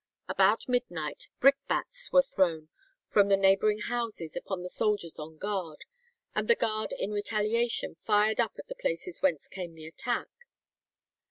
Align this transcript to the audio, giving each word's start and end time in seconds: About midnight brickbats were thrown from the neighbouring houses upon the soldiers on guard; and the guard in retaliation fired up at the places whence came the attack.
About 0.27 0.67
midnight 0.67 1.27
brickbats 1.39 2.11
were 2.11 2.23
thrown 2.23 2.69
from 3.05 3.27
the 3.27 3.37
neighbouring 3.37 3.77
houses 3.81 4.35
upon 4.35 4.63
the 4.63 4.67
soldiers 4.69 5.19
on 5.19 5.37
guard; 5.37 5.85
and 6.33 6.47
the 6.47 6.55
guard 6.55 6.91
in 6.97 7.11
retaliation 7.11 7.93
fired 7.99 8.39
up 8.39 8.55
at 8.57 8.67
the 8.67 8.73
places 8.73 9.21
whence 9.21 9.47
came 9.47 9.75
the 9.75 9.85
attack. 9.85 10.27